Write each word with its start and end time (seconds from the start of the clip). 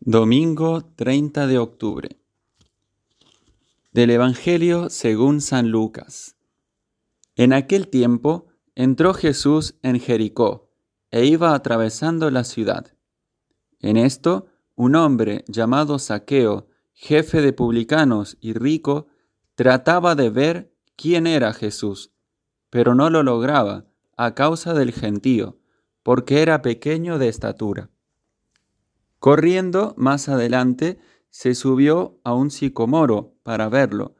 Domingo 0.00 0.84
30 0.94 1.48
de 1.48 1.58
octubre. 1.58 2.20
Del 3.90 4.10
Evangelio 4.10 4.90
según 4.90 5.40
San 5.40 5.70
Lucas. 5.72 6.36
En 7.34 7.52
aquel 7.52 7.88
tiempo 7.88 8.46
entró 8.76 9.12
Jesús 9.12 9.74
en 9.82 9.98
Jericó 9.98 10.70
e 11.10 11.26
iba 11.26 11.52
atravesando 11.52 12.30
la 12.30 12.44
ciudad. 12.44 12.94
En 13.80 13.96
esto, 13.96 14.46
un 14.76 14.94
hombre 14.94 15.44
llamado 15.48 15.98
Saqueo, 15.98 16.68
jefe 16.92 17.42
de 17.42 17.52
publicanos 17.52 18.38
y 18.40 18.52
rico, 18.52 19.08
trataba 19.56 20.14
de 20.14 20.30
ver 20.30 20.72
quién 20.94 21.26
era 21.26 21.52
Jesús, 21.52 22.12
pero 22.70 22.94
no 22.94 23.10
lo 23.10 23.24
lograba 23.24 23.86
a 24.16 24.36
causa 24.36 24.74
del 24.74 24.92
gentío, 24.92 25.58
porque 26.04 26.40
era 26.40 26.62
pequeño 26.62 27.18
de 27.18 27.28
estatura. 27.28 27.90
Corriendo 29.18 29.94
más 29.96 30.28
adelante, 30.28 30.98
se 31.30 31.54
subió 31.54 32.20
a 32.24 32.34
un 32.34 32.50
sicomoro 32.50 33.34
para 33.42 33.68
verlo, 33.68 34.16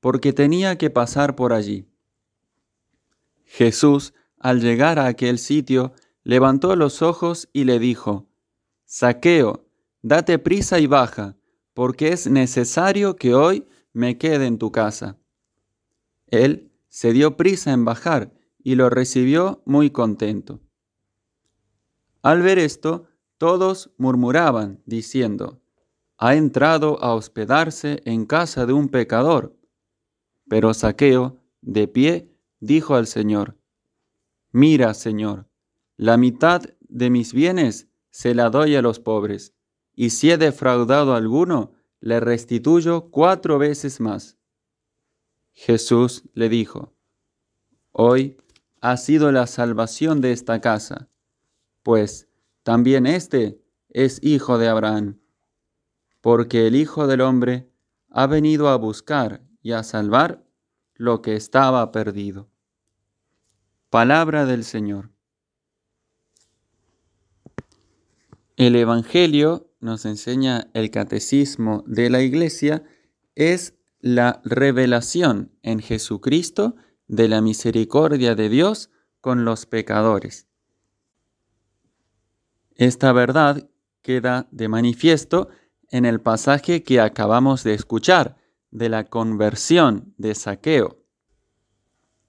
porque 0.00 0.32
tenía 0.32 0.78
que 0.78 0.90
pasar 0.90 1.36
por 1.36 1.52
allí. 1.52 1.88
Jesús, 3.44 4.14
al 4.38 4.60
llegar 4.60 4.98
a 4.98 5.06
aquel 5.06 5.38
sitio, 5.38 5.92
levantó 6.22 6.76
los 6.76 7.02
ojos 7.02 7.48
y 7.52 7.64
le 7.64 7.78
dijo, 7.78 8.28
Saqueo, 8.84 9.66
date 10.02 10.38
prisa 10.38 10.78
y 10.78 10.86
baja, 10.86 11.36
porque 11.74 12.12
es 12.12 12.26
necesario 12.26 13.16
que 13.16 13.34
hoy 13.34 13.66
me 13.92 14.18
quede 14.18 14.46
en 14.46 14.58
tu 14.58 14.72
casa. 14.72 15.18
Él 16.26 16.70
se 16.88 17.12
dio 17.12 17.36
prisa 17.36 17.72
en 17.72 17.84
bajar 17.84 18.32
y 18.58 18.74
lo 18.74 18.90
recibió 18.90 19.62
muy 19.64 19.90
contento. 19.90 20.60
Al 22.22 22.42
ver 22.42 22.58
esto, 22.58 23.06
todos 23.38 23.90
murmuraban, 23.96 24.82
diciendo, 24.84 25.60
ha 26.18 26.34
entrado 26.34 27.02
a 27.02 27.14
hospedarse 27.14 28.02
en 28.04 28.26
casa 28.26 28.66
de 28.66 28.72
un 28.72 28.88
pecador. 28.88 29.56
Pero 30.48 30.74
Saqueo, 30.74 31.40
de 31.60 31.86
pie, 31.86 32.34
dijo 32.60 32.96
al 32.96 33.06
Señor, 33.06 33.56
Mira, 34.50 34.94
Señor, 34.94 35.46
la 35.96 36.16
mitad 36.16 36.62
de 36.80 37.10
mis 37.10 37.32
bienes 37.32 37.88
se 38.10 38.34
la 38.34 38.50
doy 38.50 38.74
a 38.74 38.82
los 38.82 38.98
pobres, 38.98 39.54
y 39.94 40.10
si 40.10 40.30
he 40.30 40.38
defraudado 40.38 41.14
a 41.14 41.18
alguno, 41.18 41.72
le 42.00 42.20
restituyo 42.20 43.10
cuatro 43.10 43.58
veces 43.58 44.00
más. 44.00 44.38
Jesús 45.52 46.24
le 46.34 46.48
dijo, 46.48 46.94
Hoy 47.92 48.36
ha 48.80 48.96
sido 48.96 49.32
la 49.32 49.46
salvación 49.46 50.20
de 50.20 50.32
esta 50.32 50.60
casa, 50.60 51.08
pues 51.82 52.27
también 52.68 53.06
éste 53.06 53.64
es 53.88 54.20
hijo 54.22 54.58
de 54.58 54.68
Abraham, 54.68 55.18
porque 56.20 56.66
el 56.66 56.76
Hijo 56.76 57.06
del 57.06 57.22
Hombre 57.22 57.72
ha 58.10 58.26
venido 58.26 58.68
a 58.68 58.76
buscar 58.76 59.42
y 59.62 59.72
a 59.72 59.82
salvar 59.82 60.44
lo 60.92 61.22
que 61.22 61.34
estaba 61.34 61.90
perdido. 61.92 62.50
Palabra 63.88 64.44
del 64.44 64.64
Señor. 64.64 65.08
El 68.58 68.76
Evangelio, 68.76 69.72
nos 69.80 70.04
enseña 70.04 70.68
el 70.74 70.90
catecismo 70.90 71.84
de 71.86 72.10
la 72.10 72.20
Iglesia, 72.20 72.82
es 73.34 73.78
la 73.98 74.42
revelación 74.44 75.52
en 75.62 75.80
Jesucristo 75.80 76.76
de 77.06 77.28
la 77.28 77.40
misericordia 77.40 78.34
de 78.34 78.50
Dios 78.50 78.90
con 79.22 79.46
los 79.46 79.64
pecadores. 79.64 80.47
Esta 82.78 83.12
verdad 83.12 83.68
queda 84.02 84.46
de 84.52 84.68
manifiesto 84.68 85.48
en 85.90 86.04
el 86.04 86.20
pasaje 86.20 86.84
que 86.84 87.00
acabamos 87.00 87.64
de 87.64 87.74
escuchar 87.74 88.36
de 88.70 88.88
la 88.88 89.04
conversión 89.04 90.14
de 90.16 90.36
Saqueo. 90.36 91.02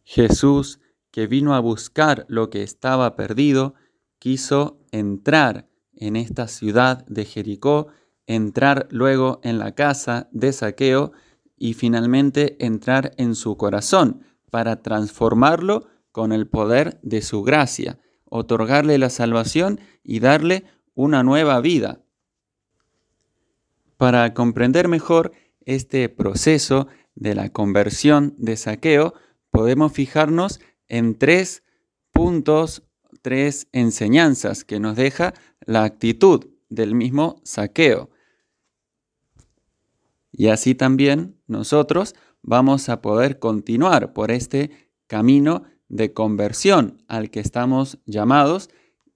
Jesús, 0.03 0.79
que 1.11 1.27
vino 1.27 1.53
a 1.53 1.59
buscar 1.59 2.25
lo 2.29 2.49
que 2.49 2.63
estaba 2.63 3.15
perdido, 3.15 3.75
quiso 4.17 4.79
entrar 4.91 5.69
en 5.93 6.15
esta 6.15 6.47
ciudad 6.47 7.05
de 7.05 7.25
Jericó, 7.25 7.89
entrar 8.25 8.87
luego 8.89 9.41
en 9.43 9.59
la 9.59 9.75
casa 9.75 10.29
de 10.31 10.51
Saqueo 10.51 11.11
y 11.57 11.75
finalmente 11.75 12.57
entrar 12.65 13.11
en 13.17 13.35
su 13.35 13.55
corazón 13.55 14.23
para 14.49 14.81
transformarlo 14.81 15.85
con 16.11 16.31
el 16.31 16.47
poder 16.47 16.99
de 17.03 17.21
su 17.21 17.43
gracia 17.43 17.99
otorgarle 18.29 18.97
la 18.97 19.09
salvación 19.09 19.79
y 20.03 20.19
darle 20.19 20.65
una 20.93 21.23
nueva 21.23 21.59
vida. 21.61 22.01
Para 23.97 24.33
comprender 24.33 24.87
mejor 24.87 25.31
este 25.65 26.09
proceso 26.09 26.87
de 27.15 27.35
la 27.35 27.49
conversión 27.49 28.33
de 28.37 28.57
saqueo, 28.57 29.13
podemos 29.51 29.91
fijarnos 29.91 30.59
en 30.87 31.17
tres 31.17 31.63
puntos, 32.11 32.83
tres 33.21 33.67
enseñanzas 33.71 34.63
que 34.63 34.79
nos 34.79 34.95
deja 34.95 35.33
la 35.65 35.83
actitud 35.83 36.47
del 36.69 36.95
mismo 36.95 37.41
saqueo. 37.43 38.09
Y 40.31 40.47
así 40.47 40.75
también 40.75 41.35
nosotros 41.47 42.15
vamos 42.41 42.89
a 42.89 43.01
poder 43.01 43.39
continuar 43.39 44.13
por 44.13 44.31
este 44.31 44.89
camino 45.07 45.63
de 45.89 46.13
conversión 46.13 47.03
al 47.07 47.29
que 47.31 47.39
estamos 47.39 47.99
llamados 48.05 48.69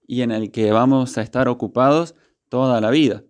y 0.06 0.22
en 0.22 0.30
el 0.30 0.50
que 0.50 0.72
vamos 0.72 1.18
a 1.18 1.22
estar 1.22 1.48
ocupados 1.48 2.14
toda 2.48 2.80
la 2.80 2.90
vida. 2.90 3.24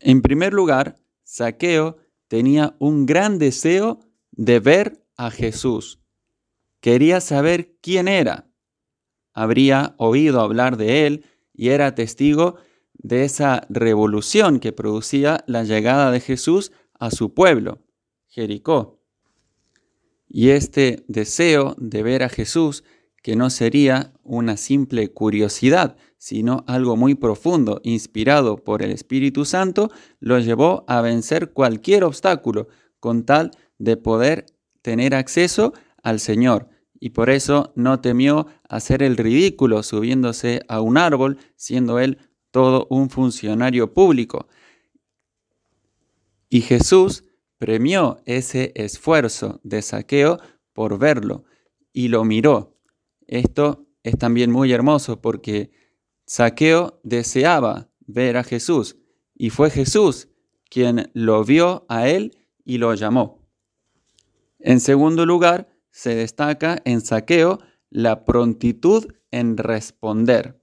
En 0.00 0.22
primer 0.22 0.52
lugar, 0.52 0.96
Saqueo 1.22 1.96
tenía 2.28 2.76
un 2.78 3.06
gran 3.06 3.38
deseo 3.38 4.00
de 4.32 4.60
ver 4.60 5.04
a 5.16 5.30
Jesús. 5.30 6.00
Quería 6.80 7.20
saber 7.20 7.76
quién 7.80 8.08
era. 8.08 8.50
Habría 9.32 9.94
oído 9.98 10.40
hablar 10.40 10.76
de 10.76 11.06
él 11.06 11.24
y 11.54 11.70
era 11.70 11.94
testigo 11.94 12.56
de 12.92 13.24
esa 13.24 13.66
revolución 13.68 14.60
que 14.60 14.72
producía 14.72 15.44
la 15.46 15.64
llegada 15.64 16.10
de 16.10 16.20
Jesús 16.20 16.72
a 16.98 17.10
su 17.10 17.34
pueblo, 17.34 17.82
Jericó. 18.26 19.00
Y 20.28 20.50
este 20.50 21.04
deseo 21.08 21.74
de 21.78 22.02
ver 22.02 22.22
a 22.22 22.28
Jesús, 22.28 22.84
que 23.24 23.36
no 23.36 23.48
sería 23.48 24.12
una 24.22 24.58
simple 24.58 25.08
curiosidad, 25.08 25.96
sino 26.18 26.62
algo 26.66 26.94
muy 26.94 27.14
profundo, 27.14 27.80
inspirado 27.82 28.58
por 28.58 28.82
el 28.82 28.90
Espíritu 28.90 29.46
Santo, 29.46 29.90
lo 30.20 30.38
llevó 30.40 30.84
a 30.88 31.00
vencer 31.00 31.54
cualquier 31.54 32.04
obstáculo 32.04 32.68
con 33.00 33.24
tal 33.24 33.52
de 33.78 33.96
poder 33.96 34.44
tener 34.82 35.14
acceso 35.14 35.72
al 36.02 36.20
Señor. 36.20 36.68
Y 37.00 37.10
por 37.10 37.30
eso 37.30 37.72
no 37.76 37.98
temió 38.02 38.46
hacer 38.68 39.02
el 39.02 39.16
ridículo 39.16 39.82
subiéndose 39.82 40.60
a 40.68 40.82
un 40.82 40.98
árbol, 40.98 41.38
siendo 41.56 42.00
él 42.00 42.18
todo 42.50 42.86
un 42.90 43.08
funcionario 43.08 43.94
público. 43.94 44.48
Y 46.50 46.60
Jesús 46.60 47.24
premió 47.56 48.18
ese 48.26 48.72
esfuerzo 48.74 49.60
de 49.64 49.80
saqueo 49.80 50.40
por 50.74 50.98
verlo 50.98 51.44
y 51.90 52.08
lo 52.08 52.22
miró. 52.26 52.73
Esto 53.26 53.86
es 54.02 54.18
también 54.18 54.50
muy 54.50 54.72
hermoso 54.72 55.20
porque 55.20 55.70
Saqueo 56.26 57.00
deseaba 57.02 57.90
ver 58.06 58.36
a 58.36 58.44
Jesús 58.44 58.96
y 59.34 59.50
fue 59.50 59.70
Jesús 59.70 60.28
quien 60.70 61.10
lo 61.14 61.44
vio 61.44 61.86
a 61.88 62.08
él 62.08 62.36
y 62.64 62.78
lo 62.78 62.94
llamó. 62.94 63.46
En 64.58 64.80
segundo 64.80 65.26
lugar, 65.26 65.68
se 65.90 66.14
destaca 66.14 66.80
en 66.84 67.00
Saqueo 67.00 67.60
la 67.90 68.24
prontitud 68.24 69.12
en 69.30 69.56
responder. 69.56 70.60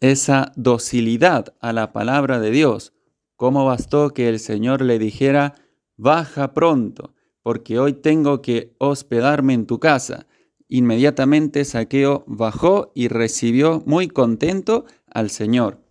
Esa 0.00 0.52
docilidad 0.56 1.54
a 1.60 1.72
la 1.72 1.92
palabra 1.92 2.40
de 2.40 2.50
Dios, 2.50 2.94
¿Cómo 3.40 3.64
bastó 3.64 4.10
que 4.10 4.28
el 4.28 4.38
Señor 4.38 4.82
le 4.82 4.98
dijera, 4.98 5.54
baja 5.96 6.52
pronto, 6.52 7.14
porque 7.42 7.78
hoy 7.78 7.94
tengo 7.94 8.42
que 8.42 8.74
hospedarme 8.76 9.54
en 9.54 9.64
tu 9.64 9.80
casa? 9.80 10.26
Inmediatamente 10.72 11.64
Saqueo 11.64 12.22
bajó 12.28 12.92
y 12.94 13.08
recibió 13.08 13.82
muy 13.86 14.06
contento 14.06 14.84
al 15.06 15.28
Señor. 15.28 15.82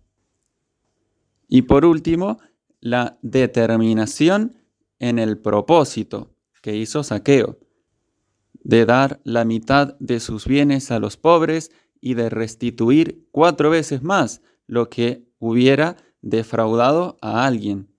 Y 1.49 1.63
por 1.63 1.83
último, 1.83 2.39
la 2.79 3.19
determinación 3.21 4.55
en 4.97 5.19
el 5.19 5.37
propósito 5.37 6.33
que 6.61 6.77
hizo 6.77 7.03
Saqueo, 7.03 7.59
de 8.63 8.85
dar 8.85 9.19
la 9.25 9.43
mitad 9.43 9.97
de 9.99 10.21
sus 10.21 10.47
bienes 10.47 10.91
a 10.91 10.99
los 10.99 11.17
pobres 11.17 11.71
y 11.99 12.13
de 12.13 12.29
restituir 12.29 13.27
cuatro 13.31 13.69
veces 13.69 14.01
más 14.01 14.41
lo 14.65 14.89
que 14.89 15.27
hubiera 15.39 15.97
defraudado 16.21 17.17
a 17.21 17.45
alguien. 17.45 17.89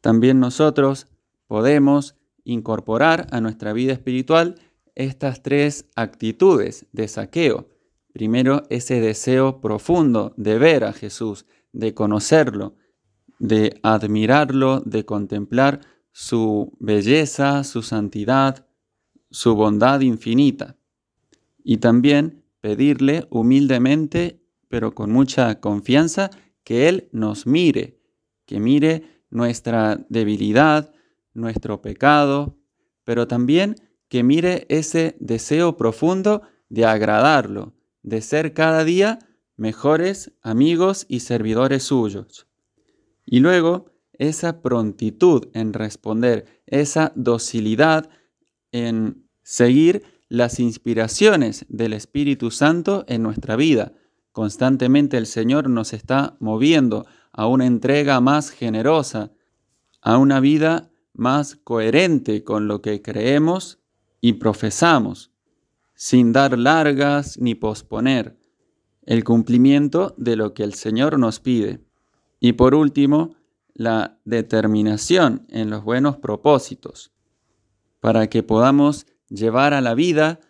También 0.00 0.40
nosotros 0.40 1.06
podemos 1.46 2.16
incorporar 2.42 3.28
a 3.30 3.40
nuestra 3.40 3.72
vida 3.72 3.92
espiritual 3.92 4.56
estas 4.94 5.42
tres 5.42 5.88
actitudes 5.96 6.86
de 6.92 7.08
saqueo. 7.08 7.70
Primero, 8.12 8.62
ese 8.70 9.00
deseo 9.00 9.60
profundo 9.60 10.34
de 10.36 10.58
ver 10.58 10.84
a 10.84 10.92
Jesús, 10.92 11.46
de 11.72 11.94
conocerlo, 11.94 12.76
de 13.38 13.78
admirarlo, 13.82 14.80
de 14.80 15.04
contemplar 15.04 15.80
su 16.12 16.76
belleza, 16.78 17.64
su 17.64 17.82
santidad, 17.82 18.66
su 19.30 19.56
bondad 19.56 20.00
infinita. 20.00 20.76
Y 21.64 21.78
también 21.78 22.44
pedirle 22.60 23.26
humildemente, 23.30 24.40
pero 24.68 24.94
con 24.94 25.10
mucha 25.10 25.60
confianza, 25.60 26.30
que 26.62 26.88
Él 26.88 27.08
nos 27.12 27.46
mire, 27.46 28.00
que 28.46 28.60
mire 28.60 29.24
nuestra 29.30 30.06
debilidad, 30.08 30.94
nuestro 31.34 31.82
pecado, 31.82 32.56
pero 33.04 33.26
también 33.26 33.76
que 34.08 34.22
mire 34.22 34.66
ese 34.68 35.16
deseo 35.20 35.76
profundo 35.76 36.42
de 36.68 36.84
agradarlo, 36.84 37.74
de 38.02 38.20
ser 38.20 38.52
cada 38.54 38.84
día 38.84 39.18
mejores 39.56 40.32
amigos 40.42 41.06
y 41.08 41.20
servidores 41.20 41.84
suyos. 41.84 42.46
Y 43.24 43.40
luego 43.40 43.92
esa 44.18 44.62
prontitud 44.62 45.48
en 45.54 45.72
responder, 45.72 46.62
esa 46.66 47.12
docilidad 47.14 48.08
en 48.72 49.28
seguir 49.42 50.04
las 50.28 50.58
inspiraciones 50.58 51.64
del 51.68 51.92
Espíritu 51.92 52.50
Santo 52.50 53.04
en 53.08 53.22
nuestra 53.22 53.56
vida. 53.56 53.92
Constantemente 54.32 55.16
el 55.16 55.26
Señor 55.26 55.68
nos 55.68 55.92
está 55.92 56.36
moviendo 56.40 57.06
a 57.32 57.46
una 57.46 57.66
entrega 57.66 58.20
más 58.20 58.50
generosa, 58.50 59.32
a 60.00 60.18
una 60.18 60.40
vida 60.40 60.90
más 61.12 61.56
coherente 61.56 62.42
con 62.42 62.66
lo 62.66 62.82
que 62.82 63.00
creemos 63.00 63.78
y 64.24 64.32
profesamos, 64.32 65.30
sin 65.94 66.32
dar 66.32 66.58
largas 66.58 67.36
ni 67.38 67.54
posponer 67.54 68.38
el 69.02 69.22
cumplimiento 69.22 70.14
de 70.16 70.34
lo 70.34 70.54
que 70.54 70.62
el 70.62 70.72
Señor 70.72 71.18
nos 71.18 71.40
pide. 71.40 71.84
Y 72.40 72.54
por 72.54 72.74
último, 72.74 73.36
la 73.74 74.18
determinación 74.24 75.44
en 75.50 75.68
los 75.68 75.84
buenos 75.84 76.16
propósitos, 76.16 77.12
para 78.00 78.30
que 78.30 78.42
podamos 78.42 79.06
llevar 79.28 79.74
a 79.74 79.82
la 79.82 79.92
vida 79.92 80.40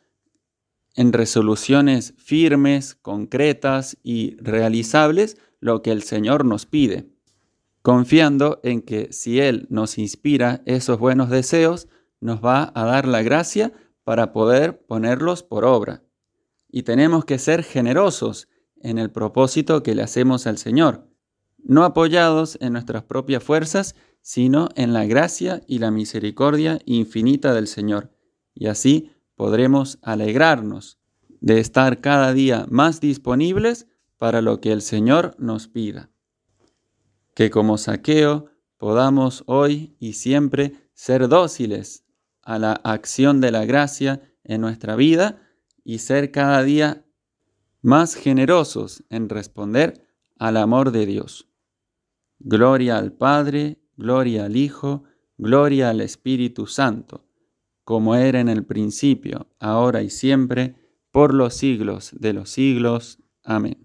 en 0.95 1.13
resoluciones 1.13 2.15
firmes, 2.17 2.95
concretas 2.95 3.97
y 4.05 4.37
realizables 4.37 5.37
lo 5.59 5.83
que 5.83 5.91
el 5.91 6.05
Señor 6.05 6.45
nos 6.45 6.65
pide, 6.65 7.09
confiando 7.83 8.61
en 8.63 8.83
que 8.83 9.13
si 9.13 9.41
Él 9.41 9.67
nos 9.69 9.99
inspira 9.99 10.63
esos 10.65 11.01
buenos 11.01 11.29
deseos, 11.29 11.89
nos 12.25 12.43
va 12.43 12.73
a 12.75 12.87
dar 12.87 13.07
la 13.07 13.23
gracia 13.23 13.75
para 14.03 14.33
poder 14.33 14.87
ponerlos 14.87 15.43
por 15.43 15.67
obra. 15.67 16.03
Y 16.71 16.85
tenemos 16.85 17.27
que 17.27 17.39
ser 17.39 17.63
generosos 17.63 18.49
en 18.81 18.97
el 18.97 19.11
propósito 19.11 19.83
que 19.83 19.95
le 19.95 20.03
hacemos 20.03 20.47
al 20.47 20.57
Señor, 20.57 21.07
no 21.59 21.85
apoyados 21.85 22.57
en 22.63 22.73
nuestras 22.73 23.03
propias 23.03 23.45
fuerzas, 23.45 23.95
sino 24.23 24.71
en 24.75 24.95
la 24.95 25.05
gracia 25.05 25.61
y 25.67 25.81
la 25.81 25.91
misericordia 25.91 26.79
infinita 26.87 27.53
del 27.53 27.67
Señor. 27.67 28.11
Y 28.55 28.69
así 28.69 29.13
podremos 29.35 29.99
alegrarnos 30.01 30.99
de 31.43 31.61
estar 31.61 32.01
cada 32.01 32.33
día 32.33 32.65
más 32.71 33.03
disponibles 33.03 33.87
para 34.17 34.41
lo 34.41 34.63
que 34.63 34.73
el 34.73 34.81
Señor 34.81 35.37
nos 35.39 35.69
pida. 35.69 36.09
Que 37.35 37.51
como 37.51 37.77
saqueo 37.77 38.47
podamos 38.79 39.45
hoy 39.47 39.95
y 39.99 40.15
siempre 40.15 40.73
ser 40.95 41.29
dóciles 41.29 42.05
a 42.45 42.59
la 42.59 42.73
acción 42.73 43.41
de 43.41 43.51
la 43.51 43.65
gracia 43.65 44.21
en 44.45 44.61
nuestra 44.61 44.97
vida 44.97 45.41
y 45.85 45.99
ser 45.99 46.31
cada 46.31 46.63
día 46.63 47.05
más 47.83 48.15
generosos 48.15 49.05
en 49.11 49.29
responder 49.29 50.07
al 50.39 50.57
amor 50.57 50.91
de 50.91 51.07
Dios. 51.07 51.49
Gloria 52.39 52.99
al 52.99 53.13
Padre, 53.13 53.79
gloria 53.97 54.47
al 54.47 54.57
Hijo, 54.57 55.05
gloria 55.37 55.91
al 55.91 56.01
Espíritu 56.01 56.67
Santo, 56.67 57.27
como 57.85 58.15
era 58.15 58.41
en 58.41 58.49
el 58.49 58.65
principio, 58.65 59.49
ahora 59.59 60.03
y 60.03 60.11
siempre, 60.11 60.77
por 61.11 61.35
los 61.35 61.55
siglos 61.55 62.11
de 62.19 62.33
los 62.33 62.51
siglos. 62.51 63.19
Amén. 63.45 63.84